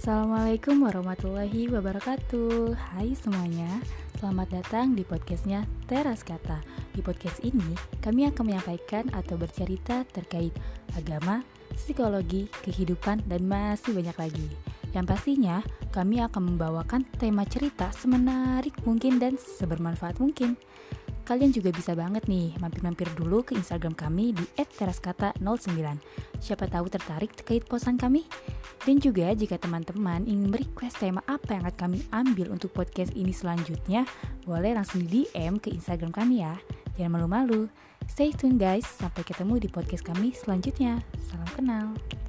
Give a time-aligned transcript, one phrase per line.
[0.00, 3.84] Assalamualaikum warahmatullahi wabarakatuh Hai semuanya,
[4.16, 6.56] selamat datang di podcastnya Teras Kata
[6.96, 10.56] Di podcast ini, kami akan menyampaikan atau bercerita terkait
[10.96, 11.44] agama,
[11.76, 14.48] psikologi, kehidupan, dan masih banyak lagi
[14.96, 15.60] Yang pastinya,
[15.92, 20.56] kami akan membawakan tema cerita semenarik mungkin dan sebermanfaat mungkin
[21.28, 25.78] Kalian juga bisa banget nih mampir-mampir dulu ke Instagram kami di @teraskata09.
[26.42, 28.26] Siapa tahu tertarik terkait posan kami?
[28.80, 33.32] Dan juga jika teman-teman ingin merequest tema apa yang akan kami ambil untuk podcast ini
[33.32, 34.08] selanjutnya,
[34.48, 36.56] boleh langsung di DM ke Instagram kami ya.
[36.96, 37.68] Jangan malu-malu.
[38.08, 41.04] Stay tune guys, sampai ketemu di podcast kami selanjutnya.
[41.28, 42.19] Salam kenal.